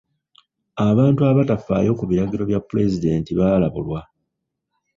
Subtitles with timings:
[0.89, 3.99] Abantu abatafaayo ku biragiro bya pulezidenti baalabulwa.